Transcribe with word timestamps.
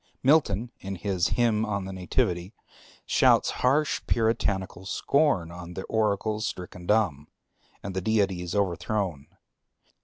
Milton 0.23 0.71
in 0.79 0.95
his 0.95 1.27
Hymn 1.37 1.63
on 1.63 1.85
the 1.85 1.93
Nativity 1.93 2.55
shouts 3.05 3.51
harsh 3.61 4.01
Puritanical 4.07 4.87
scorn 4.87 5.51
on 5.51 5.75
the 5.75 5.83
oracles 5.83 6.47
stricken 6.47 6.87
dumb, 6.87 7.27
and 7.83 7.95
the 7.95 8.01
deities 8.01 8.55
overthrown. 8.55 9.27